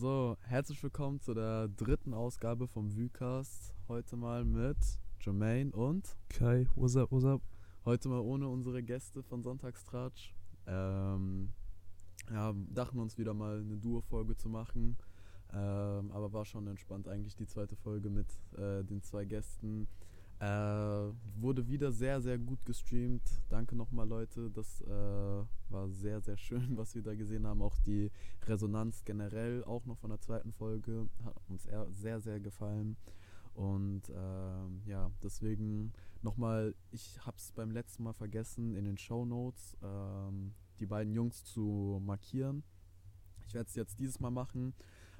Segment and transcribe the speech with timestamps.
[0.00, 3.74] So, herzlich willkommen zu der dritten Ausgabe vom Vucast.
[3.88, 4.76] Heute mal mit
[5.20, 7.42] Jermaine und Kai, what's up, what's up?
[7.84, 10.32] heute mal ohne unsere Gäste von Sonntagstratsch.
[10.68, 11.52] Ähm,
[12.30, 14.96] ja, dachten uns wieder mal eine Duo-Folge zu machen.
[15.52, 19.88] Ähm, aber war schon entspannt eigentlich die zweite Folge mit äh, den zwei Gästen.
[20.40, 23.42] Äh, wurde wieder sehr, sehr gut gestreamt.
[23.48, 24.50] Danke nochmal, Leute.
[24.50, 27.60] Das äh, war sehr, sehr schön, was wir da gesehen haben.
[27.60, 28.10] Auch die
[28.46, 32.96] Resonanz generell, auch noch von der zweiten Folge, hat uns sehr, sehr gefallen.
[33.54, 39.24] Und ähm, ja, deswegen nochmal, ich habe es beim letzten Mal vergessen, in den Show
[39.24, 42.62] Notes ähm, die beiden Jungs zu markieren.
[43.48, 44.74] Ich werde es jetzt dieses Mal machen.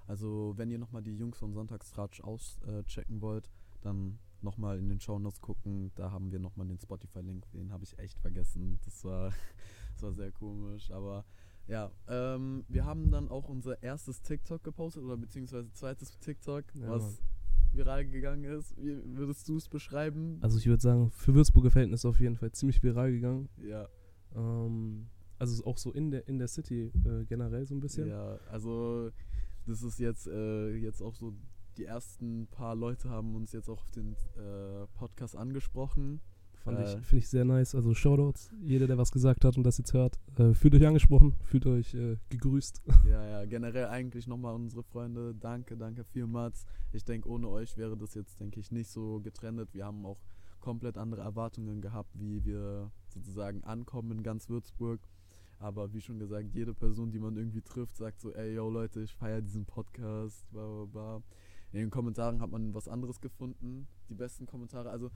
[0.06, 3.50] Also, wenn ihr nochmal die Jungs von Sonntagstratsch auschecken wollt,
[3.82, 5.90] dann nochmal in den Show Notes gucken.
[5.94, 7.50] Da haben wir nochmal den Spotify-Link.
[7.52, 8.78] Den habe ich echt vergessen.
[8.84, 9.32] Das war,
[9.94, 10.90] das war sehr komisch.
[10.90, 11.24] Aber
[11.66, 16.88] ja, ähm, wir haben dann auch unser erstes TikTok gepostet oder beziehungsweise zweites TikTok, Ja,
[16.88, 17.18] was Mann.
[17.72, 18.74] viral gegangen ist.
[18.78, 20.38] Wie würdest du es beschreiben?
[20.40, 23.48] Also ich würde sagen, für Würzburger Verhältnisse auf jeden Fall ziemlich viral gegangen.
[23.58, 23.86] ja,
[24.34, 28.08] Ähm, also auch so in der in der City äh, generell so ein bisschen.
[28.08, 29.10] ja, also
[29.66, 31.34] das ist jetzt, äh, jetzt auch so,
[31.78, 36.20] die ersten paar Leute haben uns jetzt auch auf den äh, Podcast angesprochen.
[36.64, 36.84] Fand Äh.
[36.84, 37.74] ich, finde ich sehr nice.
[37.74, 41.36] Also Shoutouts, jeder, der was gesagt hat und das jetzt hört, äh, fühlt euch angesprochen,
[41.44, 42.82] fühlt euch äh, gegrüßt.
[43.08, 45.34] Ja, ja, generell eigentlich nochmal unsere Freunde.
[45.34, 46.66] Danke, danke vielmals.
[46.92, 49.72] Ich denke, ohne euch wäre das jetzt, denke ich, nicht so getrennt.
[49.72, 50.20] Wir haben auch
[50.60, 55.00] komplett andere Erwartungen gehabt, wie wir sozusagen ankommen in ganz Würzburg.
[55.60, 59.00] Aber wie schon gesagt, jede Person, die man irgendwie trifft, sagt so, ey, yo Leute,
[59.00, 61.22] ich feiere diesen Podcast, bla bla bla.
[61.72, 63.86] In den Kommentaren hat man was anderes gefunden.
[64.08, 65.10] Die besten Kommentare, also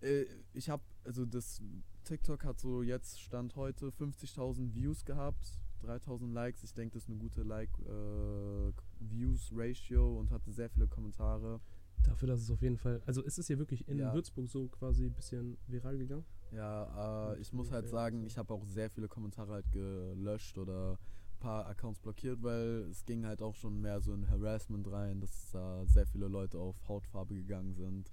[0.00, 0.24] äh,
[0.54, 1.60] ich habe, also das
[2.04, 6.64] TikTok hat so jetzt Stand heute 50.000 Views gehabt, 3.000 Likes.
[6.64, 11.60] Ich denke, das ist eine gute Like-Views-Ratio und hatte sehr viele Kommentare.
[12.04, 13.02] Dafür, dass es auf jeden Fall.
[13.06, 14.14] Also ist es hier wirklich in Ja.
[14.14, 16.24] Würzburg so quasi ein bisschen viral gegangen?
[16.52, 20.56] Ja, äh, ich muss halt sagen, ist ich habe auch sehr viele Kommentare halt gelöscht
[20.56, 20.98] oder
[21.38, 25.50] paar Accounts blockiert, weil es ging halt auch schon mehr so in Harassment rein, dass
[25.52, 28.10] da sehr viele Leute auf Hautfarbe gegangen sind.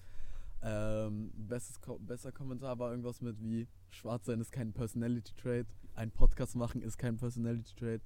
[0.62, 5.68] Ähm, bestes Ko besser Kommentar war irgendwas mit wie Schwarz sein ist kein Personality Trait,
[5.94, 8.02] ein Podcast machen ist kein Personality Trait.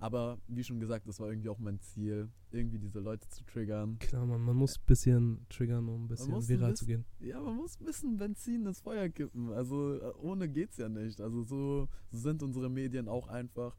[0.00, 3.98] Aber wie schon gesagt, das war irgendwie auch mein Ziel, irgendwie diese Leute zu triggern.
[4.00, 7.04] Klar, man, man muss ein bisschen triggern, um ein bisschen muss ein viral zu gehen.
[7.20, 9.52] Ja, man muss ein bisschen Benzin ins Feuer kippen.
[9.52, 11.20] Also äh, ohne geht's ja nicht.
[11.20, 13.76] Also so, so sind unsere Medien auch einfach.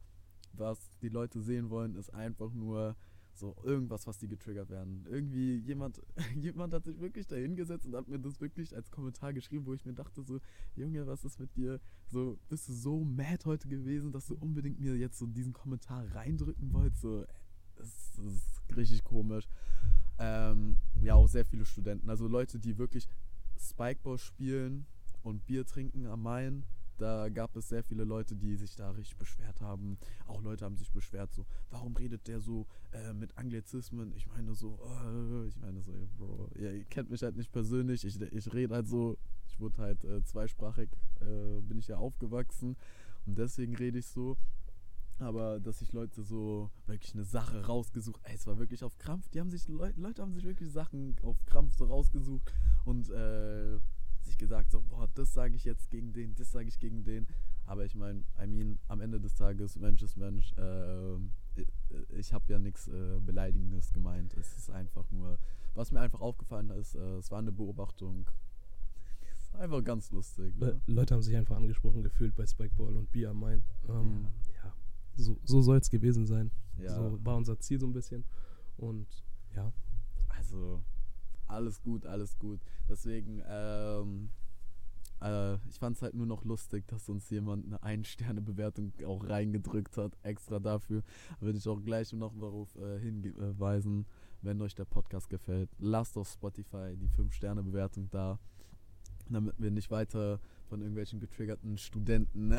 [0.58, 2.96] Was die Leute sehen wollen, ist einfach nur
[3.38, 5.06] so irgendwas, was die getriggert werden.
[5.08, 6.02] Irgendwie jemand,
[6.36, 9.74] jemand hat sich wirklich da hingesetzt und hat mir das wirklich als Kommentar geschrieben, wo
[9.74, 10.40] ich mir dachte so,
[10.74, 11.80] Junge, was ist mit dir?
[12.08, 16.06] So, bist du so mad heute gewesen, dass du unbedingt mir jetzt so diesen Kommentar
[16.14, 17.02] reindrücken wolltest?
[17.02, 17.26] So,
[17.76, 19.46] das, ist richtig komisch.
[20.18, 22.08] Ähm, ja, auch sehr viele Studenten.
[22.08, 23.06] Also Leute, die wirklich
[23.58, 24.86] Spikeball spielen
[25.22, 26.64] und Bier trinken am Main.
[26.98, 29.98] Da gab es sehr viele Leute, die sich da richtig beschwert haben.
[30.26, 34.12] Auch Leute haben sich beschwert, so, warum redet der so äh, mit Anglizismen?
[34.16, 37.52] Ich meine so, äh, ich meine so, ey, Bro, ja, ihr kennt mich halt nicht
[37.52, 38.04] persönlich.
[38.04, 40.88] Ich, ich rede halt so, ich wurde halt äh, zweisprachig,
[41.20, 42.76] äh, bin ich ja aufgewachsen.
[43.26, 44.36] Und deswegen rede ich so.
[45.18, 49.28] Aber dass sich Leute so wirklich eine Sache rausgesucht, ey, es war wirklich auf Krampf.
[49.30, 52.52] Die haben sich, Leu Leute haben sich wirklich Sachen auf Krampf so rausgesucht
[52.84, 53.78] und äh,
[54.26, 57.26] sich gesagt so, boah, das sage ich jetzt gegen den, das sage ich gegen den.
[57.64, 60.52] Aber ich meine, I mean, am Ende des Tages, Mensch ist Mensch.
[60.56, 61.16] Äh,
[62.10, 64.34] ich habe ja nichts äh, Beleidigendes gemeint.
[64.34, 65.38] Es ist einfach nur,
[65.74, 68.28] was mir einfach aufgefallen ist, äh, es war eine Beobachtung.
[69.54, 70.54] Einfach ganz lustig.
[70.58, 70.80] Ne?
[70.86, 73.64] Leute haben sich einfach angesprochen gefühlt bei Spikeball und Bier am Main.
[73.88, 74.26] Ähm,
[74.62, 74.74] ja.
[75.16, 76.50] so, so soll es gewesen sein.
[76.78, 76.94] Ja.
[76.94, 78.24] So war unser Ziel so ein bisschen.
[78.76, 79.06] Und
[79.54, 79.72] ja,
[80.28, 80.82] Also,
[81.48, 82.60] alles gut, alles gut.
[82.88, 84.30] Deswegen, ähm,
[85.22, 89.96] äh, ich fand es halt nur noch lustig, dass uns jemand eine Ein-Sterne-Bewertung auch reingedrückt
[89.96, 91.02] hat, extra dafür.
[91.40, 94.06] Würde ich auch gleich noch darauf äh, hinweisen,
[94.42, 95.70] wenn euch der Podcast gefällt.
[95.78, 98.38] Lasst auf Spotify die 5-Sterne-Bewertung da,
[99.28, 100.38] damit wir nicht weiter
[100.68, 102.52] von irgendwelchen getriggerten Studenten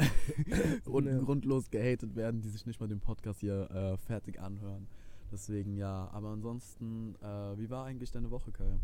[0.86, 1.20] und Ja.
[1.20, 4.88] grundlos gehatet werden, die sich nicht mal den Podcast hier äh, fertig anhören.
[5.32, 8.80] Deswegen ja, aber ansonsten, äh, wie war eigentlich deine Woche, Kai?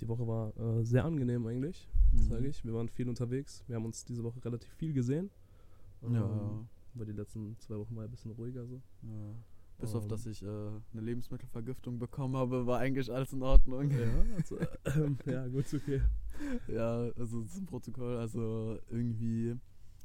[0.00, 2.18] die Woche war äh, sehr angenehm eigentlich, Mhm.
[2.22, 2.64] sage ich.
[2.64, 3.64] Wir waren viel unterwegs.
[3.66, 5.30] Wir haben uns diese Woche relativ viel gesehen.
[6.02, 6.20] Ja.
[6.20, 8.80] Ähm, Weil die letzten zwei Wochen war ein bisschen ruhiger so.
[9.02, 9.34] ja.
[9.78, 10.08] Bis auf, Ähm.
[10.08, 13.90] dass ich äh, eine Lebensmittelvergiftung bekommen habe, war eigentlich alles in Ordnung.
[13.90, 14.58] Ja, also,
[15.00, 16.00] ähm, ja gut, okay.
[16.68, 19.54] Ja, also zum Protokoll, also irgendwie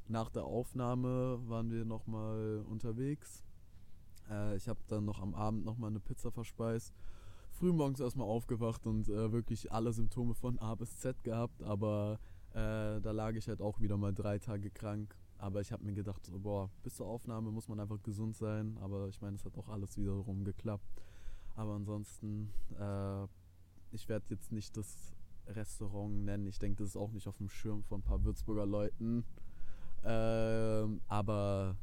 [0.10, 3.44] nach der Aufnahme waren wir nochmal unterwegs.
[4.31, 6.94] Äh, ich habe dann noch am Abend nochmal eine Pizza verspeist.
[7.51, 12.18] Frühmorgens erstmal aufgewacht und äh, wirklich alle Symptome von A bis Z gehabt, aber
[12.54, 15.16] äh, da lag ich halt auch wieder mal drei Tage krank.
[15.38, 18.78] Aber ich habe mir gedacht, so, boah, bis zur Aufnahme muss man einfach gesund sein.
[18.80, 20.86] Aber ich meine, es hat auch alles wiederum geklappt.
[21.56, 23.24] Aber ansonsten, äh,
[23.92, 25.16] ich werde jetzt nicht das
[25.48, 26.45] Restaurant nennen.
[26.45, 29.25] Ich denke, das ist auch nicht auf dem Schirm von ein paar Würzburger Leuten.
[30.04, 31.75] Ähm, aber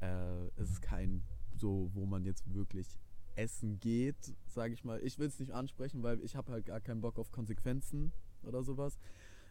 [0.00, 1.22] äh, es ist kein
[1.60, 2.98] so, wo man jetzt wirklich
[3.36, 5.00] essen geht, sage ich mal.
[5.02, 8.12] Ich will es nicht ansprechen, weil ich habe halt gar keinen Bock auf Konsequenzen
[8.42, 8.98] oder sowas.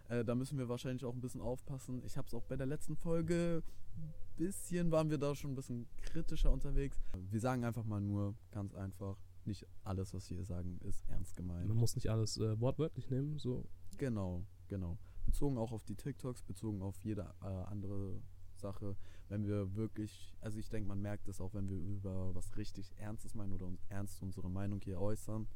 [0.10, 2.04] Äh, da müssen wir wahrscheinlich auch ein bisschen aufpassen.
[2.06, 3.64] Ich habe es auch bei der letzten Folge,
[3.96, 7.00] ein bisschen waren wir da schon ein bisschen kritischer unterwegs.
[7.30, 11.68] Wir sagen einfach mal nur ganz einfach, nicht alles, was wir sagen, ist ernst gemeint.
[11.68, 13.66] Man muss nicht alles äh, wortwörtlich nehmen, so.
[13.98, 14.98] Genau, genau.
[15.26, 18.22] Bezogen auch auf die TikToks, bezogen auf jede äh, andere
[18.56, 18.96] Sache.
[19.30, 22.94] Wenn wir wirklich, also ich denke, man merkt es auch, wenn wir über was richtig
[22.98, 25.48] Ernstes meinen oder uns ernst unsere Meinung hier äußern,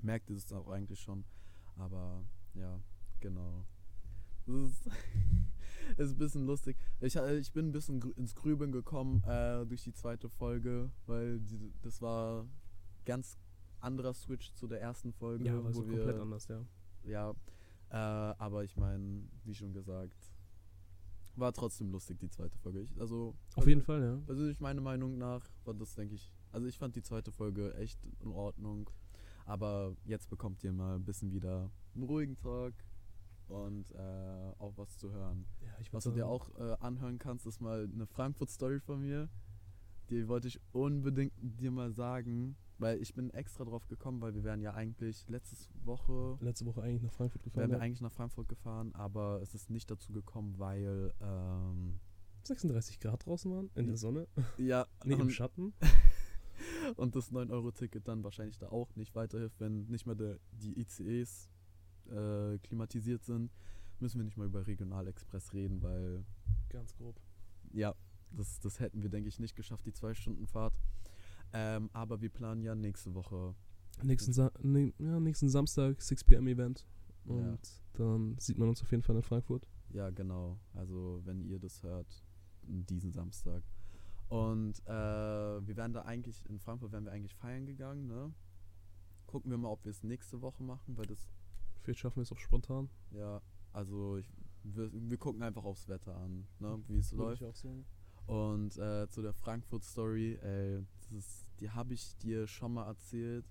[0.00, 1.24] merkt es auch eigentlich schon.
[1.76, 2.80] Aber ja,
[3.20, 3.66] genau.
[4.46, 4.86] Das ist,
[5.98, 6.78] ist ein bisschen lustig.
[7.00, 11.40] Ich, äh, ich bin ein bisschen ins Grübeln gekommen äh, durch die zweite Folge, weil
[11.40, 12.46] die, das war
[13.04, 13.38] ganz
[13.80, 16.64] anderer Switch zu der ersten Folge, Ja, wo so wir komplett anders, ja.
[17.04, 17.30] ja,
[17.90, 20.32] äh, aber ich meine, wie schon gesagt,
[21.38, 22.80] war trotzdem lustig die zweite Folge.
[22.80, 24.16] Ich, also Auf jeden Fall, ja.
[24.26, 27.98] Persönlich meiner Meinung nach war das, denke ich, also ich fand die zweite Folge echt
[28.20, 28.90] in Ordnung.
[29.44, 32.74] Aber jetzt bekommt ihr mal ein bisschen wieder einen ruhigen Tag
[33.48, 35.46] und äh, auch was zu hören.
[35.62, 39.28] ja ich Was du dir auch äh, anhören kannst, ist mal eine Frankfurt-Story von mir.
[40.10, 44.44] Die wollte ich unbedingt dir mal sagen, weil ich bin extra drauf gekommen, weil wir
[44.44, 47.60] wären ja eigentlich letzte Woche letzte Woche eigentlich nach Frankfurt gefahren.
[47.62, 47.82] wären wir ja.
[47.82, 51.98] eigentlich nach Frankfurt gefahren, aber es ist nicht dazu gekommen, weil ähm,
[52.42, 54.28] 36 Grad draußen waren, in der Sonne,
[54.58, 55.72] ja nee, im Schatten.
[56.96, 61.50] und das 9-Euro-Ticket dann wahrscheinlich da auch nicht weiterhilft, wenn nicht mehr der, die ICEs
[62.08, 63.50] äh, klimatisiert sind,
[64.00, 66.24] müssen wir nicht mal über Regionalexpress reden, weil
[66.68, 67.20] Ganz grob.
[67.72, 67.94] ja,
[68.32, 70.78] das, das hätten wir, denke ich, nicht geschafft, die zwei Stunden Fahrt.
[71.58, 73.54] Ähm, aber wir planen ja nächste Woche.
[74.02, 74.52] Nächsten, Sa
[74.98, 76.86] ja, nächsten Samstag 6 pm Event.
[77.24, 77.32] Ja.
[77.32, 79.66] Und dann sieht man uns auf jeden Fall in Frankfurt.
[79.88, 80.58] Ja, genau.
[80.74, 82.22] Also wenn ihr das hört,
[82.62, 83.62] diesen Samstag.
[84.28, 88.34] Und äh, wir wären da eigentlich, in Frankfurt wären wir eigentlich feiern gegangen, ne?
[89.26, 91.26] Gucken wir mal, ob wir es nächste Woche machen, weil das,
[91.80, 92.90] Vielleicht schaffen wir es auch spontan.
[93.12, 93.40] ja,
[93.72, 94.30] also ich,
[94.62, 96.82] wir, wir gucken einfach aufs Wetter an, ne?
[96.88, 97.42] Wie es läuft.
[98.26, 103.44] Und äh, zu der Frankfurt-Story, ey, das ist, die habe ich dir schon mal erzählt.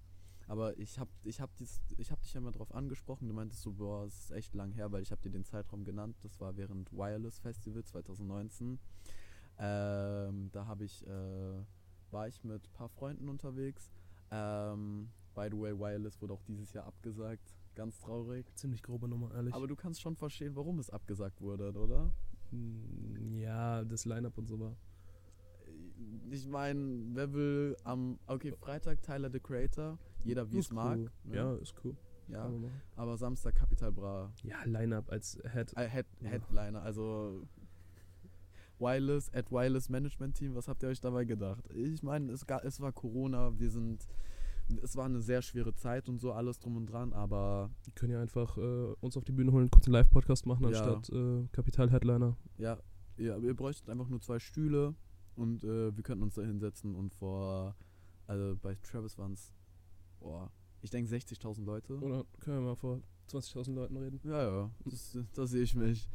[0.48, 3.28] Aber ich habe ich hab dies- ich hab dich ja mal drauf angesprochen.
[3.28, 5.84] Du meintest so, boah, es ist echt lang her, weil ich habe dir den Zeitraum
[5.84, 6.18] genannt.
[6.22, 8.78] Das war während Wireless Festival 2019.
[9.58, 11.64] Ähm, da habe ich, äh,
[12.12, 13.92] war ich mit ein paar Freunden unterwegs.
[14.32, 17.56] Ähm, by the way, Wireless wurde auch dieses Jahr abgesagt.
[17.74, 18.46] Ganz traurig.
[18.56, 19.54] Ziemlich grobe Nummer, ehrlich.
[19.54, 22.14] Aber du kannst schon verstehen, warum es abgesagt wurde, oder?
[22.52, 24.76] Mm, ja, das Line-Up und so war.
[26.30, 28.20] Ich meine, wer will am.
[28.28, 30.98] Okay, Freitag Tyler the Creator, jeder wie Ist es mag.
[30.98, 31.10] cool.
[31.24, 31.36] ne?
[31.36, 31.96] Ja, ist cool.
[32.28, 32.52] ja.
[32.96, 34.34] Aber Samstag Capital Bra.
[34.44, 35.74] Ja, Line-Up als Head.
[35.78, 36.30] Äh, Head, Ja.
[36.30, 37.44] Headliner, also.
[38.78, 41.64] Wireless, at Wireless Management Team, was habt ihr euch dabei gedacht?
[41.74, 44.06] Ich meine, es, es war Corona, wir sind.
[44.82, 48.12] Es war eine sehr schwere Zeit und so, alles drum und dran, aber Wir können
[48.14, 50.70] ja einfach äh, uns auf die Bühne holen, kurz einen Live-Podcast machen, Ja.
[50.70, 52.36] anstatt äh, Kapital-Headliner.
[52.58, 52.80] ja,
[53.16, 54.96] ihr, ihr bräuchtet einfach nur zwei Stühle
[55.36, 57.76] und äh, wir könnten uns da hinsetzen und vor.
[58.28, 59.54] Also bei Travis waren es.
[60.20, 60.52] Boah,
[60.82, 61.98] ich denke 60.000 Leute.
[62.00, 64.20] Oder können wir mal vor 20.000 Leuten reden?
[64.24, 66.10] Ja, ja, das, das sehe ich mich.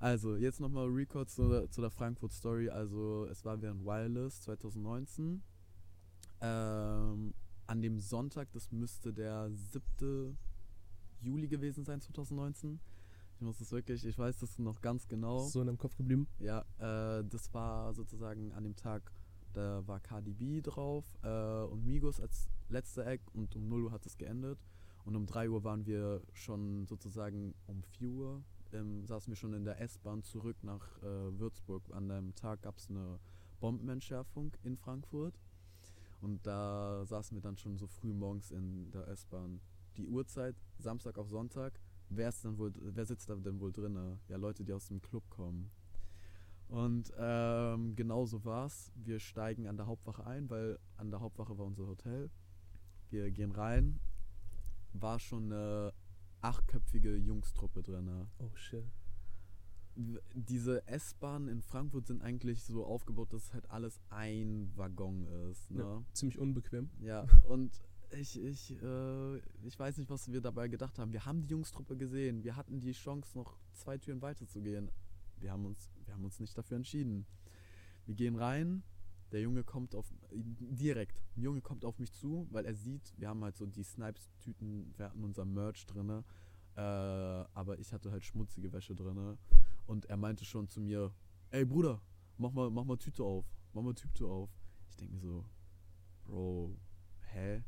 [0.00, 2.68] Also, jetzt nochmal Record zu, der- zu der Frankfurt Story.
[2.68, 5.42] Also, es war während Wireless 2019.
[6.40, 7.34] Ähm,
[7.68, 10.36] an dem Sonntag, das müsste der 7.
[11.20, 12.80] Juli gewesen sein, 2019.
[13.42, 15.40] Ich muss das wirklich, ich weiß das noch ganz genau.
[15.40, 16.28] So in deinem Kopf geblieben.
[16.38, 19.10] Ja, äh, das war sozusagen an dem Tag,
[19.52, 23.90] da war Cardi B drauf äh, und Migos als letzter Act und um 0 Uhr
[23.90, 24.60] hat es geendet.
[25.04, 29.54] Und um 3 Uhr waren wir schon sozusagen um 4 Uhr, ähm, saßen wir schon
[29.54, 31.82] in der S-Bahn zurück nach äh, Würzburg.
[31.90, 33.18] An dem Tag gab es eine
[33.58, 35.34] Bombenentschärfung in Frankfurt.
[36.20, 39.60] Und da saßen wir dann schon so früh morgens in der S-Bahn.
[39.96, 41.80] Die Uhrzeit, Samstag auf Sonntag,
[42.16, 44.18] wer ist dann wohl, wer sitzt da denn wohl drin?
[44.28, 45.70] Ja, Leute, die aus dem Club kommen.
[46.68, 48.92] Und ähm, genau so war's.
[48.94, 52.30] Wir steigen an der Hauptwache ein, weil an der Hauptwache war unser Hotel.
[53.10, 54.00] Wir gehen rein.
[54.94, 55.92] War schon eine
[56.40, 58.26] achtköpfige Jungstruppe drin.
[58.38, 58.84] Oh shit.
[60.34, 65.70] diese S-Bahnen in Frankfurt sind eigentlich so aufgebaut, dass halt alles ein Waggon ist.
[65.70, 65.82] Ne?
[65.82, 66.02] Ja.
[66.14, 66.90] Ziemlich unbequem.
[67.00, 67.82] Ja, und
[68.14, 71.12] ich, ich, äh, ich weiß nicht, was wir dabei gedacht haben.
[71.12, 72.44] Wir haben die Jungstruppe gesehen.
[72.44, 74.90] Wir hatten die Chance, noch zwei Türen weiter zu gehen.
[75.38, 77.26] Wir haben uns, wir haben uns nicht dafür entschieden.
[78.06, 78.82] Wir gehen rein.
[79.32, 81.22] Der Junge kommt auf direkt.
[81.36, 84.92] Ein Junge kommt auf mich zu, weil er sieht, wir haben halt so die Snipes-Tüten,
[84.96, 86.22] wir hatten unser Merch drinne,
[86.76, 89.38] äh, aber ich hatte halt schmutzige Wäsche drinne.
[89.86, 91.14] Und er meinte schon zu mir,
[91.50, 92.02] ey Bruder,
[92.36, 94.50] mach mal, mach mal Tüte auf, mach mal Tüte auf.
[94.90, 95.46] Ich denke mir so,
[96.24, 96.76] Bro,
[97.32, 97.64] hä?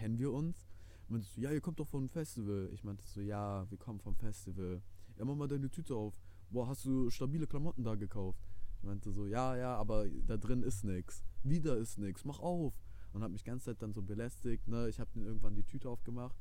[0.00, 0.66] Kennen wir uns?
[1.08, 2.70] Meinte so, ja, ihr kommt doch vom Festival.
[2.72, 4.80] Ich meinte so, ja, wir kommen vom Festival.
[5.18, 6.18] Ja, mach mal deine Tüte auf.
[6.48, 8.40] Boah, hast du stabile Klamotten da gekauft?
[8.78, 11.22] Ich meinte so, ja, ja, aber da drin ist nix.
[11.42, 12.72] Wieder ist nix, mach auf.
[13.12, 14.88] Und hat mich ganze Zeit dann so belästigt, ne?
[14.88, 16.38] Ich habe dann irgendwann die Tüte aufgemacht.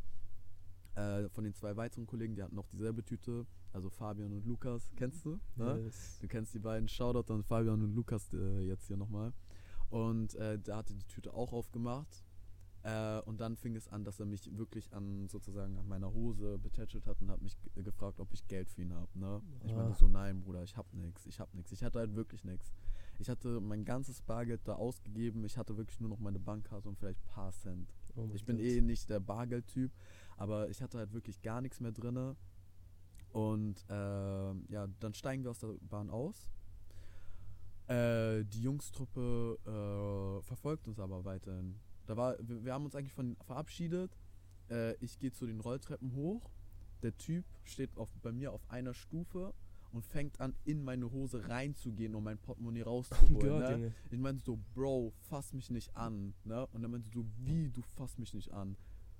[0.95, 3.45] Äh, von den zwei weiteren Kollegen, die hatten noch dieselbe Tüte.
[3.73, 5.37] Also Fabian und Lukas, kennst du?
[5.57, 5.81] Ne?
[5.81, 6.17] Yes.
[6.21, 6.87] Du kennst die beiden.
[6.87, 9.33] Shoutout an Fabian und Lukas äh, jetzt hier nochmal.
[9.89, 12.23] Und äh, der hatte die Tüte auch aufgemacht.
[12.83, 16.57] Äh, und dann fing es an, dass er mich wirklich an sozusagen an meiner Hose
[16.57, 19.09] betätschelt hat und hat mich gefragt, ob ich Geld für ihn habe.
[19.19, 19.41] Ne?
[19.65, 19.95] Ich meinte Ah.
[19.95, 21.71] so, nein, Bruder, ich hab nix, ich hab nix.
[21.73, 22.71] Ich hatte halt wirklich nix.
[23.17, 25.43] Ich hatte mein ganzes Bargeld da ausgegeben.
[25.43, 27.93] Ich hatte wirklich nur noch meine Bankkarte und vielleicht ein paar Cent.
[28.15, 28.65] Oh Ich bin Gott.
[28.65, 29.91] eh nicht der Bargeldtyp,
[30.37, 32.37] aber ich hatte halt wirklich gar nichts mehr drinne.
[33.33, 36.49] Und ähm, ja, dann steigen wir aus der Bahn aus.
[37.87, 41.75] Äh, die Jungstruppe äh, verfolgt uns aber weiterhin.
[42.09, 44.17] Da war, wir, wir haben uns eigentlich von verabschiedet.
[44.71, 46.49] Äh, ich gehe zu den Rolltreppen hoch.
[47.03, 49.53] Der Typ steht auf, bei mir auf einer Stufe
[49.91, 53.59] und fängt an, in meine Hose reinzugehen, um mein Portemonnaie Oh rauszuholen.
[53.59, 53.93] Gott, ne?
[54.09, 56.33] Ich meinte so, Bro, fass mich nicht an.
[56.45, 56.65] Ne?
[56.73, 58.75] Und dann meinte so, wie, du fass mich nicht an?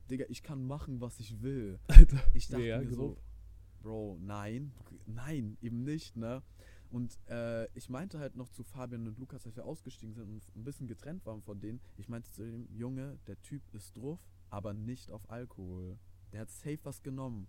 [0.10, 1.79] Digga, ich kann machen, was ich will.
[1.89, 2.19] Alter.
[2.34, 3.22] Ich dachte Ja, mir so, grob.
[3.84, 4.74] Bro, nein,
[5.05, 6.41] nein, eben nicht, ne?
[6.91, 10.55] Und äh, ich meinte halt noch zu Fabian und Lukas, als wir ausgestiegen sind und
[10.55, 14.19] ein bisschen getrennt waren von denen, ich meinte zu dem Junge, der Typ ist drauf,
[14.50, 16.00] aber nicht auf Alkohol.
[16.31, 17.48] Der hat safe was genommen.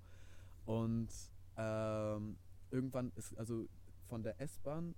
[0.66, 1.08] Und
[1.56, 2.36] ähm,
[2.70, 3.66] irgendwann ist, also
[4.08, 4.94] von der S-Bahn,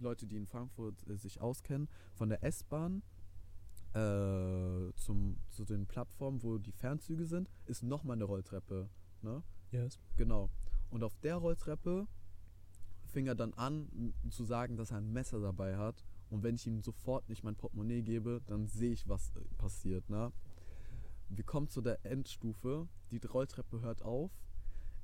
[0.00, 3.02] Leute, die in Frankfurt äh, sich auskennen, von der S-Bahn
[3.92, 8.88] äh, zum, zu den Plattformen, wo die Fernzüge sind, ist nochmal eine Rolltreppe.
[9.22, 9.42] Ne?
[9.70, 10.00] Yes.
[10.16, 10.50] Genau.
[10.90, 12.06] Und auf der Rolltreppe
[13.14, 16.04] fing er dann an zu sagen, dass er ein Messer dabei hat.
[16.30, 20.10] Und wenn ich ihm sofort nicht mein Portemonnaie gebe, dann sehe ich, was äh, passiert.
[20.10, 20.32] Ne?
[21.28, 22.88] Wir kommen zu der Endstufe.
[23.10, 24.32] Die Rolltreppe hört auf.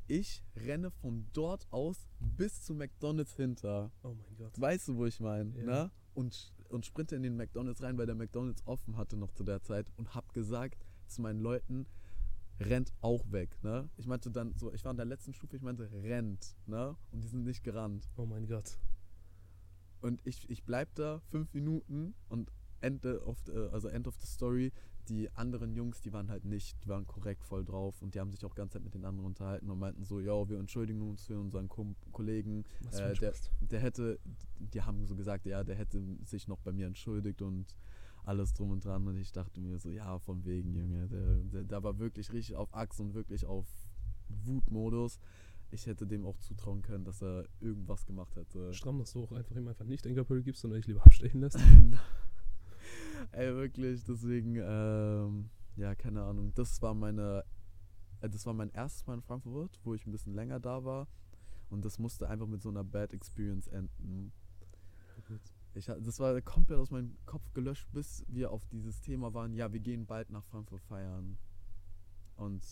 [0.09, 3.93] Ich renne von dort aus bis zu McDonalds hinter.
[4.03, 4.61] Oh mein Gott.
[4.61, 5.57] Weißt du, wo ich meine?
[5.57, 5.65] Ja.
[5.65, 5.91] Ne?
[6.15, 9.63] Und, und sprinte in den McDonalds rein, weil der McDonalds offen hatte noch zu der
[9.63, 9.93] Zeit.
[9.97, 11.87] Und hab gesagt zu meinen Leuten,
[12.61, 13.57] rennt auch weg.
[13.63, 13.89] Ne?
[13.97, 16.57] Ich meinte dann so, ich war in der letzten Stufe, ich meinte, rennt.
[16.67, 16.97] Ne?
[17.11, 18.09] Und die sind nicht gerannt.
[18.17, 18.79] Oh mein Gott.
[20.01, 22.51] Und ich, ich bleib da fünf Minuten und
[22.81, 24.73] end of, the- also end of the story,
[25.09, 28.31] die anderen Jungs, die waren halt nicht, die waren korrekt voll drauf und die haben
[28.31, 31.25] sich auch ganz Zeit mit den anderen unterhalten und meinten so, ja, wir entschuldigen uns
[31.27, 32.65] für unseren Kom Kollegen,
[33.01, 34.21] Äh, der- der hätte,
[34.59, 37.75] die haben so gesagt, ja, der hätte sich noch bei mir entschuldigt und
[38.25, 39.07] alles drum und dran.
[39.07, 41.09] Und ich dachte mir so, ja, von wegen, Junge.
[41.09, 43.67] Der, der, der war wirklich richtig auf Achs und wirklich auf
[44.29, 45.19] Wutmodus.
[45.71, 48.73] Ich hätte dem auch zutrauen können, dass er irgendwas gemacht hätte.
[48.75, 51.41] Stramm das so auch einfach ihm einfach nicht den Körper gibst, sondern dich lieber abstechen
[51.41, 51.59] lässt.
[53.33, 56.53] Ey, wirklich, deswegen, ähm, ja, keine Ahnung.
[56.55, 57.45] Das war meine,
[58.21, 61.07] äh, das war mein erstes Mal in Frankfurt, wo ich ein bisschen länger da war.
[61.69, 64.33] Und das musste einfach mit so einer Bad Experience enden.
[65.75, 69.73] Ich, das war komplett aus meinem Kopf gelöscht, bis wir auf dieses Thema waren, ja,
[69.73, 71.39] wir gehen bald nach Frankfurt feiern.
[72.37, 72.65] Und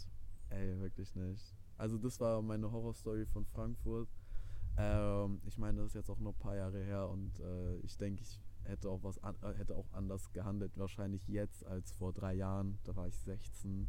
[0.50, 1.54] ey, wirklich nicht.
[1.76, 4.08] Also das war meine Horrorstory von Frankfurt.
[4.76, 7.96] Ähm, ich meine, das ist jetzt auch noch ein paar Jahre her und äh, ich
[7.96, 12.12] denke, ich hätte auch was an, äh, hätte auch anders gehandelt, wahrscheinlich jetzt als vor
[12.12, 12.78] drei Jahren.
[12.84, 13.88] Da war ich 16.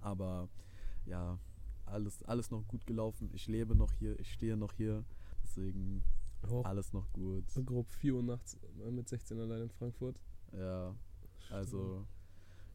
[0.00, 0.48] Aber
[1.06, 1.38] ja,
[1.86, 3.30] alles, alles noch gut gelaufen.
[3.32, 5.04] Ich lebe noch hier, ich stehe noch hier.
[5.42, 6.02] Deswegen
[6.50, 7.44] Auch alles noch gut.
[7.66, 10.18] grob 4 Uhr nachts äh, mit 16 allein in Frankfurt.
[10.52, 10.94] Ja,
[11.50, 12.06] also,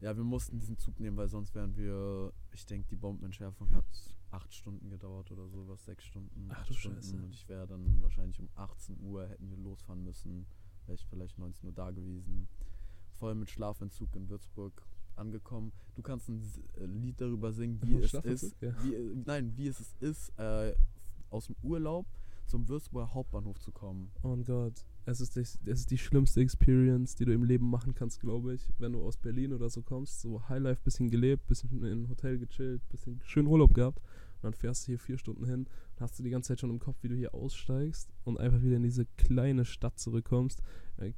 [0.00, 3.84] ja, wir mussten diesen Zug nehmen, weil sonst wären wir, ich denke, die Bombenentschärfung hat
[4.30, 7.02] acht Stunden gedauert oder sowas, sechs Stunden, Ach du Stunden.
[7.02, 7.16] Scheiße.
[7.16, 10.46] Und ich wäre dann wahrscheinlich um 18 Uhr hätten wir losfahren müssen,
[10.86, 12.48] wäre ich vielleicht 19 Uhr da gewesen.
[13.18, 14.82] Voll mit Schlafentzug in Würzburg
[15.16, 15.72] angekommen.
[15.96, 16.40] Du kannst ein
[16.78, 18.72] äh, Lied darüber singen, wie es ist, Ja.
[18.82, 20.74] wie, äh, nein, wie es ist, äh,
[21.30, 22.06] aus dem Urlaub
[22.50, 24.10] zum Würzburger Hauptbahnhof zu kommen.
[24.22, 24.84] Oh mein Gott.
[25.06, 28.54] Es ist, die, es ist die schlimmste Experience, die du im Leben machen kannst, glaube
[28.54, 28.68] ich.
[28.78, 32.38] Wenn du aus Berlin oder so kommst, so Highlife, bisschen gelebt, bisschen in ein Hotel
[32.38, 33.98] gechillt, bisschen schön Urlaub gehabt.
[33.98, 36.70] Und dann fährst du hier vier Stunden hin und hast du die ganze Zeit schon
[36.70, 40.60] im Kopf, wie du hier aussteigst und einfach wieder in diese kleine Stadt zurückkommst.
[40.96, 41.12] Äh,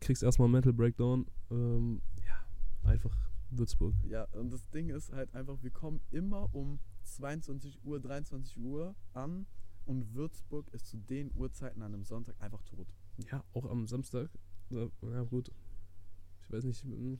[0.00, 1.26] kriegst erstmal einen Mental Breakdown.
[1.50, 3.14] Ähm, ja, einfach
[3.50, 3.94] Würzburg.
[4.08, 8.94] Ja, und das Ding ist halt einfach, wir kommen immer um 22 Uhr, 23 Uhr
[9.12, 9.46] an
[9.86, 12.86] und Würzburg ist zu den Uhrzeiten an einem Sonntag einfach tot.
[13.30, 14.30] Ja, auch am Samstag.
[14.70, 15.50] Ja, ja, gut.
[16.42, 16.84] Ich weiß nicht.
[16.84, 17.14] mm,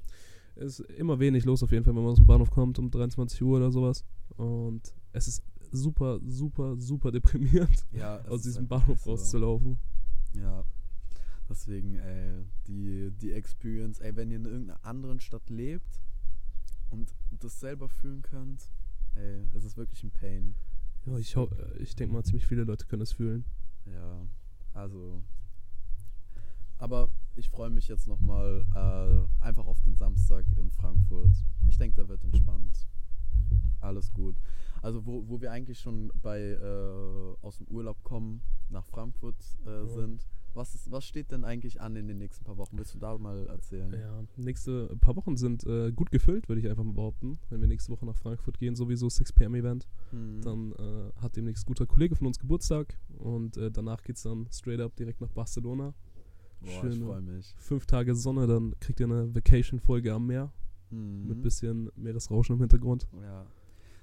[0.57, 2.91] Es ist immer wenig los auf jeden Fall, wenn man aus dem Bahnhof kommt um
[2.91, 4.05] 23 Uhr oder sowas.
[4.37, 9.11] Und es ist super, super, super deprimierend, Ja, aus diesem Bahnhof so.
[9.11, 9.79] rauszulaufen.
[10.35, 10.65] Ja.
[11.49, 16.01] Deswegen, ey, die, die Experience, ey, wenn ihr in irgendeiner anderen Stadt lebt
[16.91, 18.71] und das selber fühlen könnt,
[19.17, 20.55] ey, es ist wirklich ein Pain.
[21.07, 21.47] Ja, ich, äh,
[21.79, 23.45] ich denke mal, ziemlich viele Leute können es fühlen.
[23.87, 24.27] Ja,
[24.75, 25.23] also.
[26.79, 31.33] Aber ich freue mich jetzt nochmal äh, einfach auf den Samstag in Frankfurt.
[31.67, 32.87] Ich denke, der wird entspannt.
[33.81, 34.37] Alles gut.
[34.83, 39.71] Also, wo, wo wir eigentlich schon bei äh, aus dem Urlaub kommen, nach Frankfurt äh,
[39.71, 39.87] Ja.
[39.89, 40.27] sind.
[40.53, 42.77] Was, ist, was steht denn eigentlich an in den nächsten paar Wochen?
[42.77, 43.93] Willst du da mal erzählen?
[43.93, 47.39] Ja, nächste paar Wochen sind äh, gut gefüllt, würde ich einfach mal behaupten.
[47.51, 49.87] Wenn wir nächste Woche nach Frankfurt gehen, sowieso 6pm-Event.
[50.11, 50.41] Mhm.
[50.43, 54.49] Dann äh, hat demnächst ein guter Kollege von uns Geburtstag und äh, danach geht's dann
[54.51, 55.95] straight up direkt nach Barcelona.
[56.63, 57.55] Boah, ich schöne- freue mich.
[57.57, 60.53] Fünf Tage Sonne, dann kriegt ihr eine Vacation-Folge am Meer
[60.91, 61.29] Mhm.
[61.29, 63.07] mit bisschen Meeresrauschen im Hintergrund.
[63.23, 63.47] Ja.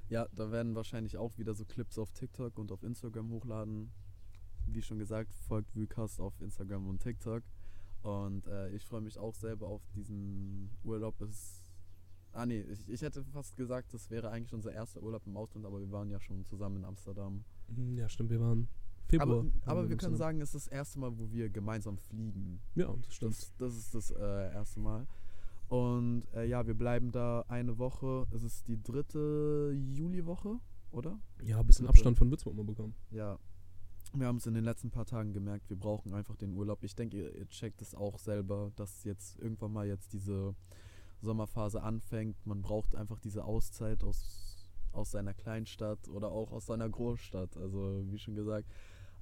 [0.09, 3.91] Ja, da werden wahrscheinlich auch wieder so Clips auf TikTok und auf Instagram hochladen.
[4.65, 7.43] Wie schon gesagt, folgt Vucast auf Instagram und TikTok.
[8.03, 11.19] Und äh, ich freue mich auch selber auf diesen Urlaub.
[11.21, 11.67] Es
[12.37, 15.65] ah nee, ich, ich hätte fast gesagt, das wäre eigentlich unser erster Urlaub im Ausland,
[15.65, 17.43] aber wir waren ja schon zusammen in Amsterdam.
[17.67, 18.67] Mhm, Ja, stimmt, wir waren
[19.07, 19.39] Februar.
[19.39, 22.61] aber aber wir können sagen, es ist das erste Mal, wo wir gemeinsam fliegen.
[22.75, 23.33] Ja, das stimmt.
[23.33, 25.07] Das, das ist das äh, erste Mal.
[25.69, 28.25] Und äh, ja, wir bleiben da eine Woche.
[28.31, 30.59] Es ist die dritte Juliwoche,
[30.91, 31.19] oder?
[31.43, 32.95] ja, ein bisschen dritte- Abstand von Würzburg mal bekommen.
[33.11, 33.37] Ja.
[34.13, 36.81] Wir haben es in den letzten paar Tagen gemerkt, wir brauchen einfach den Urlaub.
[36.85, 40.55] Ich denke, ihr, ihr checkt es auch selber, dass jetzt irgendwann mal jetzt diese
[41.19, 42.37] Sommerphase anfängt.
[42.45, 47.57] Man braucht einfach diese Auszeit aus, aus seiner Kleinstadt oder auch aus seiner Großstadt.
[47.57, 48.69] Also wie schon gesagt,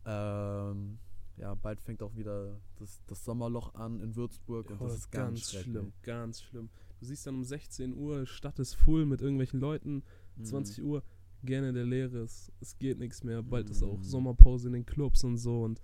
[0.05, 0.99] ähm,
[1.37, 5.11] ja, bald fängt auch wieder das, das Sommerloch an in Würzburg und Oh, das ist
[5.11, 6.69] ganz, ganz schlimm, ganz schlimm.
[6.99, 10.03] Du siehst dann um 16 Uhr, Stadt ist full mit irgendwelchen Leuten.
[10.37, 10.45] Mhm.
[10.45, 11.03] 20 Uhr,
[11.43, 13.43] gerne der Leere, es, es geht nichts mehr.
[13.43, 14.03] Bald ist auch Mhm.
[14.03, 15.81] Sommerpause in den Clubs und so und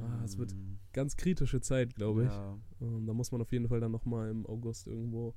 [0.00, 0.78] Ah, es wird Mhm.
[0.94, 2.30] ganz kritische Zeit, glaube ich.
[2.30, 5.34] Ja, Ähm, da muss man auf jeden Fall dann nochmal im August irgendwo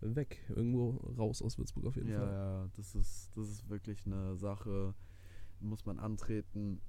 [0.00, 2.32] weg, irgendwo raus aus Würzburg auf jeden ja, Fall.
[2.32, 4.94] ja, das ist, das ist wirklich eine Sache,
[5.60, 6.80] muss man antreten,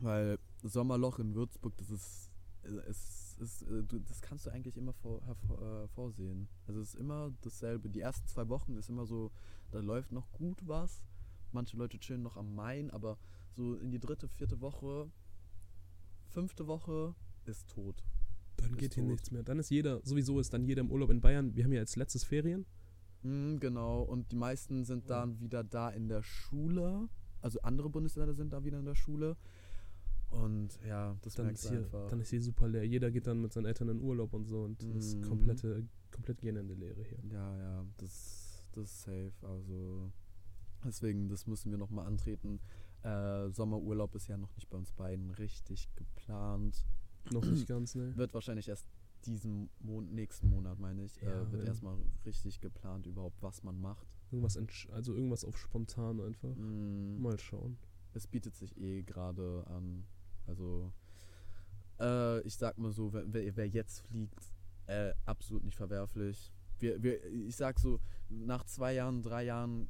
[0.00, 2.30] weil Sommerloch in Würzburg, das ist,
[2.64, 6.48] äh, es ist, äh, das kannst du eigentlich immer vor, hervor, äh, vorsehen.
[6.66, 7.88] Also es ist immer dasselbe.
[7.88, 9.30] Die ersten zwei Wochen ist immer so,
[9.70, 11.02] da läuft noch gut was.
[11.52, 13.18] Manche Leute chillen noch am Main, aber
[13.52, 15.10] so in die dritte, vierte Woche,
[16.28, 18.02] fünfte Woche ist tot.
[18.56, 19.12] Dann Ist geht hier tot.
[19.12, 19.42] nichts mehr.
[19.42, 21.54] Dann ist jeder, sowieso ist dann jeder im Urlaub in Bayern.
[21.54, 22.66] Wir haben ja als letztes Ferien.
[23.22, 27.08] Mhm, genau, und die meisten sind dann wieder da in der Schule.
[27.40, 29.36] Also andere Bundesländer sind da wieder in der Schule.
[30.30, 32.08] Und ja, das Dann merkst ist, hier, einfach.
[32.08, 32.84] dann ist hier super leer.
[32.84, 35.22] Jeder geht dann mit seinen Eltern in Urlaub und so und das ist Mhm.
[35.22, 37.18] komplette, komplett gähnende Leere hier.
[37.32, 39.32] ja, ja, das, das ist safe.
[39.42, 40.10] Also
[40.84, 42.60] deswegen, das müssen wir nochmal antreten.
[43.02, 46.84] Äh, Sommerurlaub ist ja noch nicht bei uns beiden richtig geplant.
[47.32, 48.16] Noch nicht ganz, ne?
[48.16, 48.88] Wird wahrscheinlich erst
[49.24, 51.68] diesen Mon nächsten Monat, meine ich, Ja, äh, wird ja.
[51.68, 54.06] erstmal richtig geplant überhaupt, was man macht.
[54.30, 54.58] Irgendwas,
[54.90, 56.54] also irgendwas auf spontan einfach.
[56.56, 57.20] Mhm.
[57.22, 57.78] Mal schauen.
[58.12, 60.04] es bietet sich eh gerade an.
[60.46, 60.92] Also,
[62.00, 64.52] äh, ich sag mal so, wer, wer, jetzt fliegt,
[64.86, 66.52] äh, absolut nicht verwerflich.
[66.78, 69.88] Wir, wir, ich sag so, nach zwei Jahren, drei Jahren,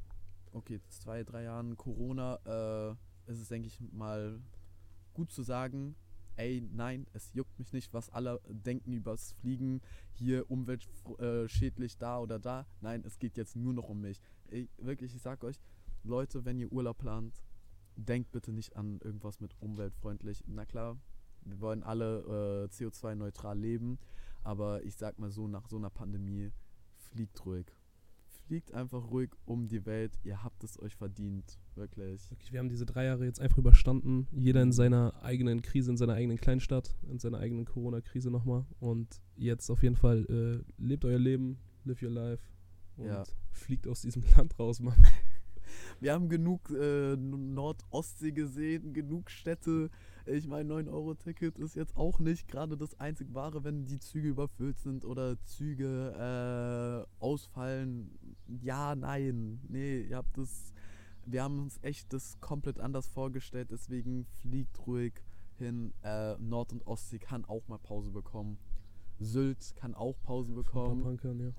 [0.51, 4.39] okay, zwei, drei Jahren Corona, äh, ist es, denke ich, mal
[5.13, 5.95] gut zu sagen,
[6.37, 9.81] ey, nein, es juckt mich nicht, was alle denken übers Fliegen,
[10.13, 12.65] hier umweltschädlich da oder da.
[12.79, 14.21] Nein, es geht jetzt nur noch um mich.
[14.49, 15.59] Ich, wirklich, ich sag euch,
[16.03, 17.43] Leute, wenn ihr Urlaub plant,
[17.97, 20.43] denkt bitte nicht an irgendwas mit umweltfreundlich.
[20.47, 20.97] Na klar,
[21.43, 23.97] wir wollen alle äh, CO2-neutral leben,
[24.43, 26.51] aber ich sag mal so, nach so einer Pandemie,
[26.95, 27.65] fliegt ruhig.
[28.45, 30.17] Fliegt einfach ruhig um die Welt.
[30.23, 31.59] Ihr habt es euch verdient.
[31.75, 32.29] Wirklich.
[32.31, 34.27] Wirklich, wir haben diese drei Jahre jetzt einfach überstanden.
[34.31, 38.65] Jeder in seiner eigenen Krise, in seiner eigenen Kleinstadt, in seiner eigenen Corona-Krise nochmal.
[38.79, 42.43] Und jetzt auf jeden Fall äh, lebt euer Leben, live your life
[42.95, 43.23] und Ja.
[43.51, 45.03] fliegt aus diesem Land raus, Mann.
[45.99, 49.89] Wir haben genug äh, Nordostsee gesehen, genug Städte.
[50.25, 54.79] Ich meine, 9-Euro-Ticket ist jetzt auch nicht gerade das einzig Wahre, wenn die Züge überfüllt
[54.79, 58.11] sind oder Züge äh, ausfallen.
[58.61, 59.61] Ja, nein.
[59.69, 60.73] Nee, ihr habt das
[61.27, 65.13] wir haben uns echt das komplett anders vorgestellt, deswegen fliegt ruhig
[65.57, 65.93] hin.
[66.03, 68.57] Äh, Nord- und Ostsee kann auch mal Pause bekommen.
[69.19, 71.01] Sylt kann auch Pause bekommen.
[71.01, 71.51] Punkern, ja.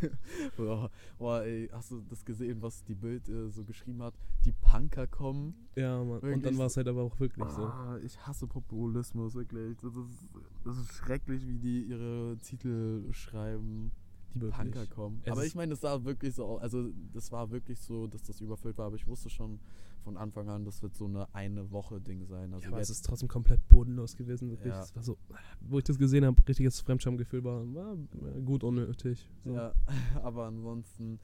[0.56, 4.14] boah, boah, ey, hast du das gesehen, was die Bild äh, so geschrieben hat?
[4.44, 5.54] Die Punker kommen.
[5.76, 6.16] Ja, Mann.
[6.16, 7.62] Und Wirklich dann war es so- halt aber auch wirklich so.
[7.64, 9.76] Ah, ich hasse Populismus, wirklich.
[9.78, 13.92] Das ist, das ist schrecklich, wie die ihre Titel schreiben.
[14.34, 14.72] Die Wirklich.
[14.72, 15.20] Punker kommen.
[15.24, 16.56] Es aber ich meine, das sah wirklich so.
[16.56, 18.86] Also, das war wirklich so, dass das überfüllt war.
[18.86, 19.60] Aber ich wusste schon
[20.02, 22.52] von Anfang an, das wird so eine eine Woche Ding sein.
[22.52, 24.72] Also Ja, aber es ist trotzdem komplett bodenlos gewesen, wirklich.
[24.72, 24.86] Ja.
[24.94, 25.16] War so,
[25.60, 29.28] wo ich das gesehen habe, richtiges Fremdschamgefühl war, war äh, gut unnötig.
[29.44, 29.54] So.
[29.54, 29.74] Ja,
[30.22, 31.18] aber ansonsten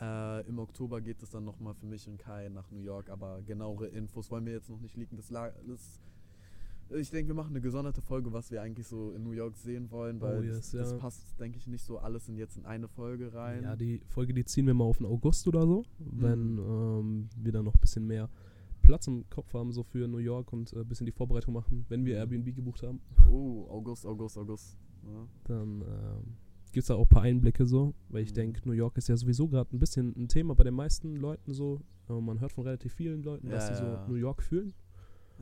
[0.00, 3.42] äh, im Oktober geht es dann nochmal für mich und Kai nach New York, aber
[3.42, 5.16] genauere Infos wollen wir jetzt noch nicht liegen.
[5.16, 6.00] Das, das
[6.90, 9.90] ich denke, wir machen eine gesonderte Folge, was wir eigentlich so in New York sehen
[9.90, 10.98] wollen, weil Oh, yes, das, das ja.
[10.98, 13.62] passt, denke ich, nicht so alles in jetzt in eine Folge rein.
[13.62, 16.58] Ja, die Folge, die ziehen wir mal auf den August oder so, wenn Mhm.
[16.60, 18.28] ähm, wir dann noch ein bisschen mehr
[18.82, 22.04] Platz im Kopf haben, so für New York und ein bisschen die Vorbereitung machen, wenn
[22.04, 22.32] wir Mhm.
[22.32, 23.00] Airbnb gebucht haben.
[23.30, 24.76] Oh, August, August, August.
[25.04, 25.26] Ja.
[25.44, 26.36] Dann ähm,
[26.72, 28.34] gibt es da auch ein paar Einblicke so, weil ich Mhm.
[28.34, 31.52] denke, New York ist ja sowieso gerade ein bisschen ein Thema bei den meisten Leuten
[31.54, 31.80] so.
[32.08, 33.98] Äh, man hört von relativ vielen Leuten, dass Ja, sie so.
[34.12, 34.74] New York fühlen.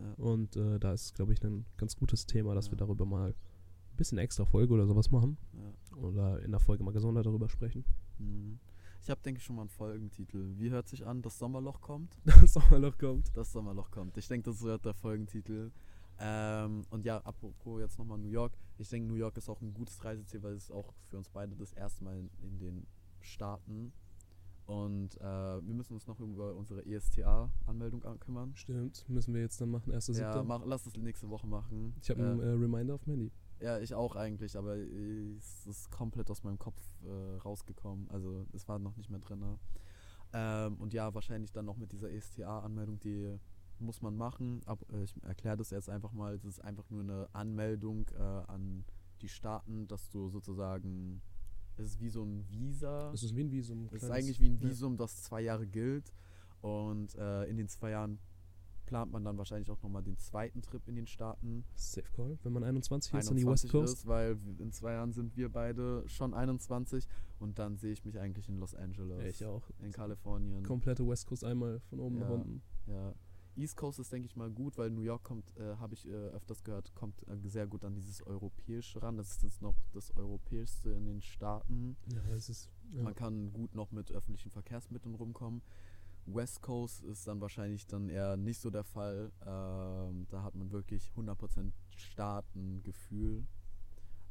[0.01, 0.15] Ja.
[0.25, 2.85] Und äh, da ist, glaube ich, ein ganz gutes Thema, dass wir Ja.
[2.87, 5.37] darüber mal ein bisschen extra Folge oder sowas machen.
[5.53, 5.97] Ja.
[5.99, 7.85] Oder in der Folge mal gesondert darüber sprechen.
[8.19, 8.59] Mhm.
[9.03, 10.53] Ich habe, denke ich, schon mal einen Folgentitel.
[10.59, 12.17] Wie hört sich an, das Sommerloch kommt?
[12.41, 13.35] Das Sommerloch kommt.
[13.37, 14.17] Das Sommerloch kommt.
[14.19, 15.71] Ich denke, das wird der Folgentitel.
[16.19, 18.53] Ähm, und ja, apropos jetzt nochmal New York.
[18.77, 21.31] Ich denke, New York ist auch ein gutes Reiseziel, weil es ist auch für uns
[21.31, 22.87] beide das erste Mal in, in den
[23.21, 23.93] Staaten.
[24.71, 28.53] Und äh, wir müssen uns noch über unsere ESTA-Anmeldung kümmern.
[28.55, 30.21] Stimmt, müssen wir jetzt dann machen, 1.7.
[30.21, 31.93] Ja, mach, lass es nächste Woche machen.
[32.01, 33.33] ich habe einen äh, äh, Reminder auf dem Handy.
[33.61, 38.09] ja, ich auch eigentlich, aber äh, es ist komplett aus meinem Kopf äh, rausgekommen.
[38.11, 39.43] Also es war noch nicht mehr drin.
[40.33, 43.37] Ähm, und ja, wahrscheinlich dann noch mit dieser ESTA-Anmeldung, die
[43.81, 44.61] muss man machen.
[44.67, 46.33] Aber äh, ich erkläre das jetzt einfach mal.
[46.33, 48.85] Es ist einfach nur eine Anmeldung äh, an
[49.21, 51.23] die Staaten, dass du sozusagen,
[51.81, 53.11] es ist wie so ein Visa.
[53.11, 53.89] Das ist wie ein Visum.
[53.93, 54.69] Es ist eigentlich wie ein ja.
[54.69, 56.13] Visum, das zwei Jahre gilt.
[56.61, 58.19] Und äh, in den zwei Jahren
[58.87, 61.65] plant man dann wahrscheinlich auch nochmal den zweiten Trip in den Staaten.
[61.77, 62.39] Safe Call.
[62.43, 63.95] Wenn man 21 ist, an die West 21 Coast.
[63.99, 67.07] ist, weil in zwei Jahren sind wir beide schon 21
[67.39, 69.63] und dann sehe ich mich eigentlich in Los Angeles, Ich auch.
[69.79, 70.65] in Kalifornien.
[70.65, 72.35] Komplette West Coast einmal von oben nach Ja.
[72.35, 72.63] unten.
[72.87, 73.15] Ja.
[73.61, 76.11] East Coast ist, denke ich mal, gut, weil New York kommt, äh, habe ich äh,
[76.11, 79.17] öfters gehört, kommt äh, sehr gut an dieses Europäische ran.
[79.17, 81.97] Das ist jetzt noch das Europäischste in den Staaten.
[82.13, 82.71] Ja, es ist.
[82.93, 83.03] Ja.
[83.03, 85.63] Man kann gut noch mit öffentlichen Verkehrsmitteln rumkommen.
[86.27, 89.33] West Coast ist dann wahrscheinlich dann eher nicht so der Fall.
[89.47, 93.47] Ähm, da hat man wirklich 100% Staatengefühl.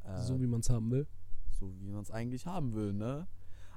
[0.03, 1.07] Äh, so wie man es haben will.
[1.51, 3.27] so wie man es eigentlich haben will, ne?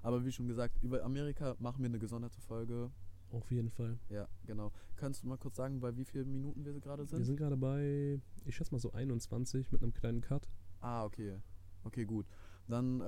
[0.02, 2.90] Aber wie schon gesagt, über Amerika machen wir eine gesonderte Folge.
[3.32, 3.98] Auf jeden Fall.
[4.10, 4.72] Ja, genau.
[4.96, 7.18] Kannst du mal kurz sagen, bei wie vielen Minuten wir gerade sind?
[7.18, 10.48] Wir sind gerade bei, ich schätze mal so 21 mit einem kleinen Cut.
[10.80, 11.40] ah, okay.
[11.84, 12.26] Okay, gut.
[12.68, 13.04] Dann äh,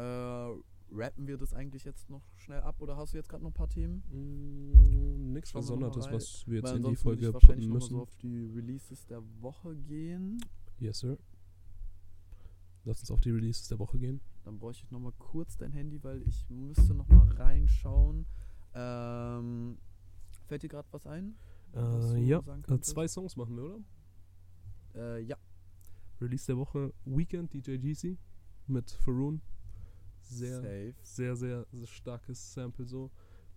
[0.90, 3.54] rappen wir das eigentlich jetzt noch schnell ab oder hast du jetzt gerade noch ein
[3.54, 4.02] paar Themen?
[4.10, 7.90] Mm, mal Besonderes, was wir jetzt Weil in die Folge wahrscheinlich müssen.
[7.94, 10.40] so auf die Releases der Woche gehen.
[10.80, 11.18] yes, sir.
[12.84, 14.20] Lass uns auf die Releases der Woche gehen.
[14.44, 18.26] Dann bräuchte ich nochmal kurz dein Handy, weil ich müsste nochmal reinschauen.
[18.74, 19.78] Ähm,
[20.44, 21.34] fällt dir gerade was ein?
[21.72, 23.80] was Äh, du ja, äh, zwei Songs machen wir, oder?
[24.94, 25.36] Äh, ja.
[26.20, 28.18] Release der Woche Weekend DJ Jeezy
[28.66, 29.40] mit Faroon.
[30.20, 30.94] Sehr, Safe.
[31.02, 33.10] sehr, sehr, sehr starkes Sample so.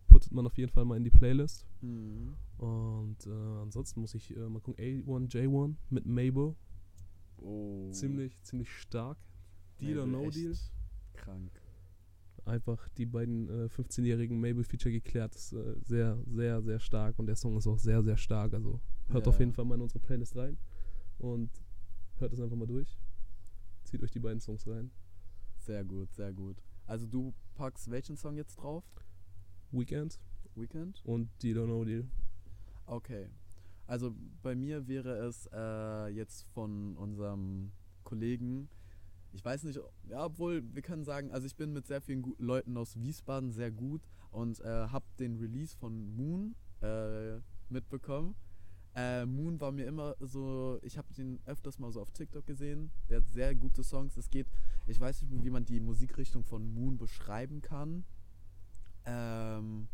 [0.08, 1.66] Puttet man auf jeden Fall mal in die Playlist.
[1.82, 2.36] Mhm.
[2.58, 4.76] Und äh, ansonsten muss ich äh, mal gucken.
[4.84, 6.56] A1J1 mit Mabel.
[7.38, 7.92] Oh.
[7.92, 9.18] Ziemlich, ziemlich stark.
[9.80, 10.56] Deal or Mabel No echt Deal.
[11.14, 11.52] Krank.
[12.48, 15.36] Einfach die beiden äh, 15-jährigen Mabel-Feature geklärt.
[15.36, 17.20] Ist äh, sehr, sehr, sehr stark.
[17.20, 18.54] Und der Song ist auch sehr, sehr stark.
[18.54, 18.80] Also
[19.10, 19.30] hört Ja.
[19.32, 20.58] auf jeden Fall mal in unsere Playlist rein.
[21.18, 21.50] Und
[22.20, 22.98] hört es einfach mal durch.
[23.84, 24.92] Zieht euch die beiden Songs rein.
[25.58, 26.62] Sehr gut, sehr gut.
[26.86, 28.84] Also du packst welchen Song jetzt drauf?
[29.72, 30.20] Weekend
[30.56, 31.02] Weekend?
[31.06, 32.08] und Deal or No Deal.
[32.86, 33.28] Okay.
[33.88, 37.72] Also bei mir wäre es äh, jetzt von unserem
[38.04, 38.70] Kollegen,
[39.38, 42.76] ich weiß nicht, ja, obwohl wir können sagen, also ich bin mit sehr vielen Leuten
[42.76, 48.36] aus Wiesbaden sehr gut und äh, habe den Release von Moon äh, mitbekommen.
[48.96, 52.90] Äh, Moon war mir immer so, ich habe den öfters mal so auf TikTok gesehen.
[53.10, 54.18] Der hat sehr gute Songs.
[54.18, 54.48] Es geht,
[54.88, 58.06] ich weiß nicht, wie man die Musikrichtung von Moon beschreiben kann.
[59.06, 59.88] Ähm,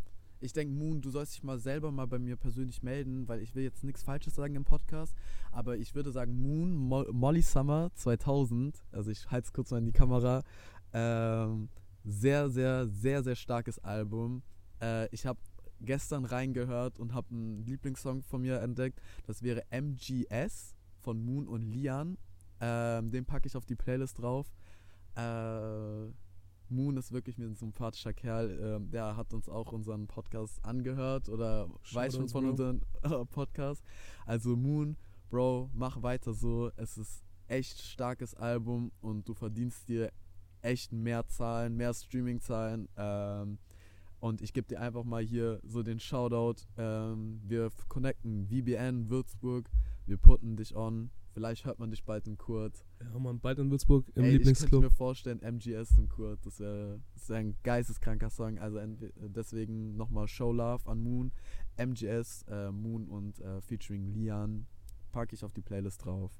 [0.43, 3.55] ich denke, Moon, du sollst dich mal selber mal bei mir persönlich melden, weil ich
[3.55, 5.15] will jetzt nichts Falsches sagen im Podcast.
[5.51, 9.77] Aber ich würde sagen, Moon, Mo Molly Summer 2000, also ich halte es kurz mal
[9.77, 10.43] in die Kamera,
[10.91, 11.69] ähm,
[12.03, 14.43] sehr, sehr, sehr, sehr starkes Album.
[14.81, 15.39] Äh, ich habe
[15.79, 18.99] gestern reingehört und habe einen Lieblingssong von mir entdeckt.
[19.25, 22.17] Das wäre MGS von Moon und Lian.
[22.59, 24.51] Ähm, den packe ich auf die Playlist drauf.
[25.15, 26.11] Äh,
[26.69, 28.59] Moon ist wirklich ein sympathischer Kerl.
[28.61, 33.83] Ähm, der hat uns auch unseren Podcast angehört oder weiß schon von unserem äh, Podcast.
[34.25, 34.97] Also Moon,
[35.29, 36.71] Bro, mach weiter so.
[36.75, 40.11] Es ist echt starkes Album und du verdienst dir
[40.61, 42.87] echt mehr Zahlen, mehr Streaming-Zahlen.
[42.97, 43.57] Ähm,
[44.19, 46.61] und ich gebe dir einfach mal hier so den Shoutout.
[46.77, 49.69] Ähm, wir connecten VBN Würzburg.
[50.05, 51.11] Wir putten dich on.
[51.33, 52.85] Vielleicht hört man dich bald in Kurt.
[53.01, 54.83] Ja, man, bald in Würzburg im Ey, ich könnte Lieblingsclub.
[54.83, 56.45] mir vorstellen, MGS im Kurt.
[56.45, 58.59] Das wäre wär ein geisteskranker Song.
[58.59, 61.31] Also entwe- deswegen nochmal Show Love an Moon.
[61.75, 64.67] MGS, äh, Moon und äh, featuring Lian
[65.11, 66.31] packe ich auf die Playlist drauf.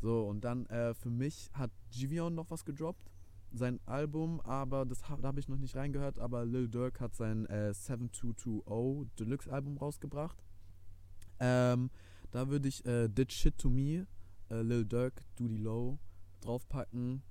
[0.00, 3.10] So, und dann äh, für mich hat Giveon noch was gedroppt.
[3.52, 7.14] Sein Album, aber das hab, da habe ich noch nicht reingehört, aber Lil Durk hat
[7.14, 10.42] sein äh, 7220 Deluxe Album rausgebracht.
[11.38, 11.90] Ähm,
[12.32, 14.06] da würde ich äh, Did Shit to Me,
[14.50, 15.98] äh, Lil Durk, Doody Low
[16.40, 17.22] draufpacken.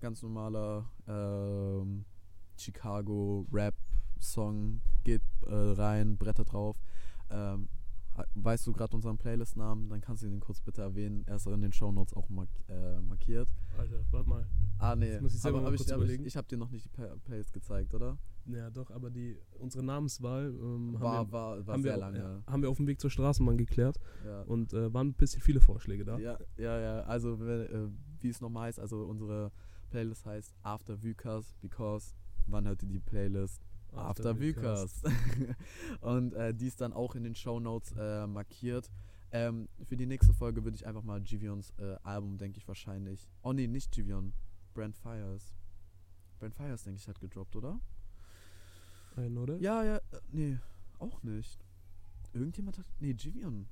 [0.00, 2.04] Ganz normaler ähm,
[2.56, 3.74] Chicago Rap
[4.20, 6.76] Song, geht äh, rein, Bretter drauf.
[7.30, 7.68] Ähm,
[8.34, 11.24] weißt du gerade unseren Playlist-Namen, dann kannst du ihn kurz bitte erwähnen.
[11.26, 13.48] Er ist in den Shownotes auch mark äh, markiert.
[13.76, 14.46] Alter, warte mal.
[14.78, 15.12] Ah, nee.
[15.12, 17.08] Das muss ich selber hab kurz ich, ich, ich habe dir noch nicht die Play
[17.24, 18.18] Playlist gezeigt, oder?
[18.48, 21.98] Ja, doch, aber die, unsere Namenswahl ähm, War, haben, wir, war, war haben, sehr wir,
[21.98, 22.18] lange.
[22.18, 24.42] ja, haben wir auf dem Weg zur Straßenbahn geklärt Ja.
[24.42, 26.18] und äh, waren ein bisschen viele Vorschläge da.
[26.18, 27.00] Ja, ja, ja.
[27.02, 27.88] Also, äh,
[28.20, 29.52] wie es nochmal heißt, also unsere
[29.90, 32.14] Playlist heißt After Vukas, because
[32.46, 33.62] wann hört ihr die Playlist?
[33.92, 35.02] After Vukas.
[36.00, 38.90] Und äh, die ist dann auch in den Show Notes äh, markiert.
[39.30, 43.28] Ähm, für die nächste Folge würde ich einfach mal Givions äh, Album, denke ich wahrscheinlich.
[43.42, 44.32] Oh nee, nicht Givion.
[44.74, 45.54] Brand Fires.
[46.38, 47.80] Brand Fires, denke ich, hat gedroppt, oder?
[49.16, 49.56] Ein, oder?
[49.58, 50.58] Ja, ja, äh, nee,
[50.98, 51.64] auch nicht.
[52.32, 52.86] Irgendjemand hat.
[53.00, 53.66] Nee, Givion.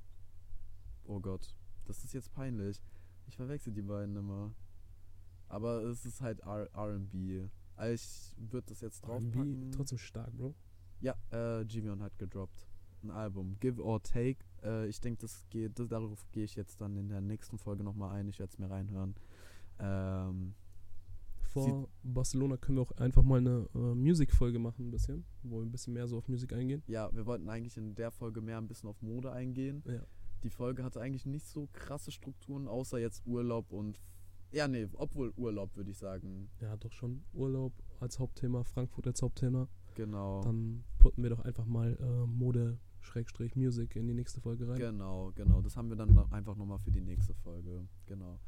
[1.05, 2.81] Oh Gott, das ist jetzt peinlich.
[3.27, 4.53] Ich verwechsel die beiden immer.
[5.47, 7.49] Aber es ist halt R- RB.
[7.75, 9.61] Also ich würde das jetzt draufpacken.
[9.63, 10.53] R&B, trotzdem stark, Bro.
[10.99, 12.67] Ja, äh, Givion hat gedroppt.
[13.03, 13.55] Ein Album.
[13.59, 14.39] Give or Take.
[14.63, 17.83] Äh, ich denke, das geht, das, darauf gehe ich jetzt dann in der nächsten Folge
[17.83, 18.27] nochmal ein.
[18.27, 19.15] Ich werde es mir reinhören.
[19.79, 20.55] Ähm,
[21.65, 25.65] Vor Barcelona können wir auch einfach mal eine äh, Music-Folge machen, ein bisschen, wo wir
[25.65, 26.83] ein bisschen mehr so auf Musik eingehen.
[26.87, 29.83] ja, wir wollten eigentlich in der Folge mehr ein bisschen auf Mode eingehen.
[29.85, 30.01] Ja.
[30.43, 34.01] Die Folge hatte eigentlich nicht so krasse Strukturen, außer jetzt Urlaub und.
[34.51, 36.49] Ja, nee, obwohl Urlaub, würde ich sagen.
[36.61, 37.23] Ja, doch schon.
[37.33, 39.67] Urlaub als Hauptthema, Frankfurt als Hauptthema.
[39.95, 40.41] Genau.
[40.41, 44.77] Dann putten wir doch einfach mal äh, Mode Schrägstrich Music in die nächste Folge rein.
[44.77, 45.61] Genau, genau.
[45.61, 47.87] Das haben wir dann noch- einfach nochmal für die nächste Folge.
[48.05, 48.39] Genau.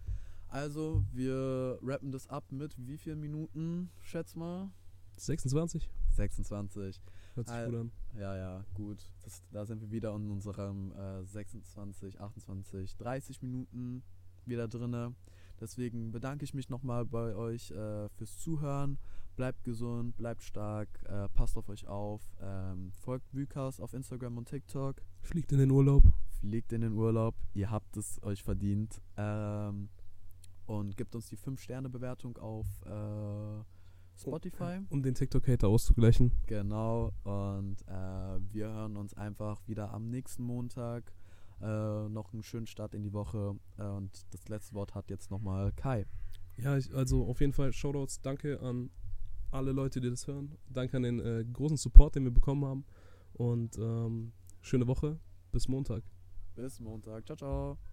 [0.49, 4.71] Also, wir rappen das ab mit wie vielen Minuten, schätz mal?
[5.17, 5.89] 26?
[6.09, 7.01] 26.
[7.35, 7.91] Hört sich gut an.
[8.17, 9.11] Ja, ja, gut.
[9.23, 14.03] Das, da sind wir wieder in unserem äh, 26, 28, 30 Minuten
[14.45, 15.13] wieder drinne.
[15.59, 18.97] Deswegen bedanke ich mich nochmal bei euch äh, fürs Zuhören.
[19.35, 22.21] Bleibt gesund, bleibt stark, äh, passt auf euch auf.
[22.41, 25.01] Ähm, folgt Vukas auf Instagram und TikTok.
[25.21, 26.03] Fliegt in den Urlaub.
[26.39, 27.35] Fliegt in den Urlaub.
[27.53, 29.01] Ihr habt es euch verdient.
[29.15, 29.89] Ähm,
[30.69, 33.63] und gebt uns die 5-Sterne-Bewertung auf äh,
[34.15, 34.79] Spotify.
[34.89, 36.31] Um den TikTok-Hater auszugleichen.
[36.45, 41.11] Genau, und äh, wir hören uns einfach wieder am nächsten Montag.
[41.59, 43.55] Äh, noch einen schönen Start in die Woche.
[43.77, 46.05] Äh, und das letzte Wort hat jetzt nochmal Kai.
[46.57, 48.21] Ja, ich, also auf jeden Fall Shoutouts.
[48.21, 48.91] Danke an
[49.49, 50.55] alle Leute, die das hören.
[50.69, 52.85] Danke an den äh, großen Support, den wir bekommen haben.
[53.33, 55.19] Und ähm, schöne Woche.
[55.51, 56.03] Bis Montag.
[56.55, 57.25] Bis Montag.
[57.25, 57.88] Ciao, ciao.